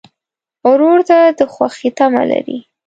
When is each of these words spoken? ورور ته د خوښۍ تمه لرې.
ورور 0.69 0.99
ته 1.09 1.17
د 1.37 1.39
خوښۍ 1.53 1.89
تمه 1.97 2.23
لرې. 2.29 2.57